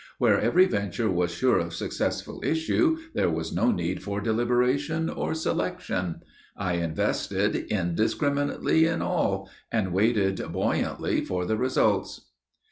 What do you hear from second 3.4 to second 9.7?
no need for deliberation or selection. I invested indiscriminately in all,